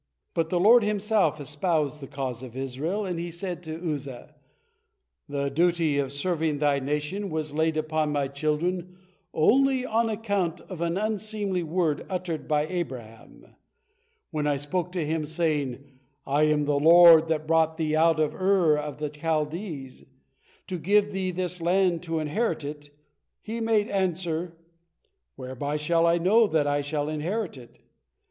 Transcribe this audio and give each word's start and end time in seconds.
But 0.33 0.49
the 0.49 0.59
Lord 0.59 0.81
Himself 0.83 1.39
espoused 1.39 2.01
the 2.01 2.07
cause 2.07 2.41
of 2.41 2.57
Israel, 2.57 3.05
and 3.05 3.19
He 3.19 3.29
said 3.29 3.61
to 3.61 3.77
Uzza: 3.87 4.33
"The 5.29 5.49
duty 5.51 5.99
of 5.99 6.11
serving 6.11 6.57
thy 6.57 6.79
nation 6.79 7.29
was 7.29 7.53
laid 7.53 7.77
upon 7.77 8.11
My 8.11 8.27
children 8.27 8.97
only 9.31 9.85
on 9.85 10.09
account 10.09 10.59
of 10.61 10.81
an 10.81 10.97
unseemly 10.97 11.61
word 11.61 12.03
uttered 12.09 12.47
by 12.47 12.65
Abraham. 12.65 13.53
When 14.31 14.47
I 14.47 14.57
spoke 14.57 14.91
to 14.93 15.05
him, 15.05 15.23
saying, 15.23 15.83
'I 16.25 16.43
am 16.47 16.65
the 16.65 16.79
Lord 16.79 17.27
that 17.27 17.45
brought 17.45 17.77
thee 17.77 17.95
out 17.95 18.19
of 18.19 18.33
Ur 18.33 18.77
of 18.79 18.97
the 18.97 19.11
Chaldees, 19.15 20.03
to 20.65 20.79
give 20.79 21.11
thee 21.11 21.29
this 21.29 21.61
land 21.61 22.01
to 22.01 22.17
inherit 22.17 22.63
it,' 22.63 22.89
he 23.43 23.59
made 23.59 23.87
answer, 23.87 24.57
'Whereby 25.35 25.77
shall 25.77 26.07
I 26.07 26.17
know 26.17 26.47
that 26.47 26.65
I 26.65 26.81
shall 26.81 27.07
inherit 27.07 27.55
it?' 27.55 27.81